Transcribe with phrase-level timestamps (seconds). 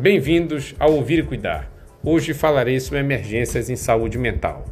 [0.00, 1.70] Bem-vindos ao Ouvir e Cuidar.
[2.02, 4.64] Hoje falarei sobre emergências em saúde mental.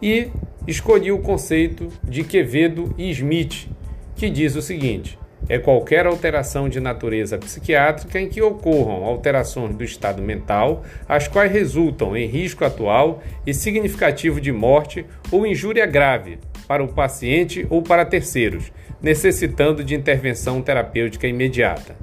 [0.00, 0.28] E
[0.66, 3.68] escolhi o conceito de Quevedo e Smith,
[4.16, 5.18] que diz o seguinte:
[5.50, 11.52] é qualquer alteração de natureza psiquiátrica em que ocorram alterações do estado mental, as quais
[11.52, 17.82] resultam em risco atual e significativo de morte ou injúria grave para o paciente ou
[17.82, 21.94] para terceiros, necessitando de intervenção terapêutica imediata.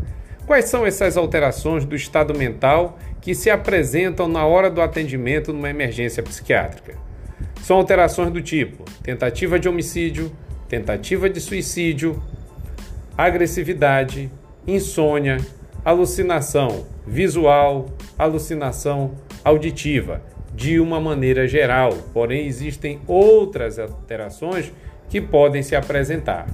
[0.48, 5.70] Quais são essas alterações do estado mental que se apresentam na hora do atendimento numa
[5.70, 6.96] emergência psiquiátrica?
[7.62, 10.32] São alterações do tipo tentativa de homicídio,
[10.70, 12.24] tentativa de suicídio,
[13.18, 14.32] agressividade,
[14.66, 15.36] insônia,
[15.84, 17.88] alucinação visual,
[18.18, 20.22] alucinação auditiva,
[20.56, 24.72] de uma maneira geral, porém existem outras alterações
[25.10, 26.48] que podem se apresentar.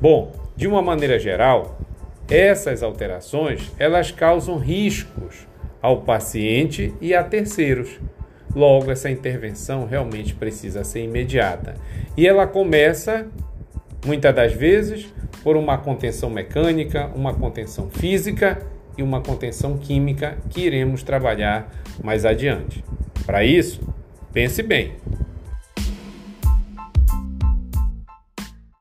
[0.00, 1.78] Bom, de uma maneira geral,
[2.28, 5.46] essas alterações, elas causam riscos
[5.80, 7.98] ao paciente e a terceiros.
[8.54, 11.74] Logo, essa intervenção realmente precisa ser imediata.
[12.16, 13.26] E ela começa,
[14.04, 15.12] muitas das vezes,
[15.42, 18.62] por uma contenção mecânica, uma contenção física
[18.96, 21.70] e uma contenção química que iremos trabalhar
[22.02, 22.84] mais adiante.
[23.26, 23.80] Para isso,
[24.32, 24.92] pense bem.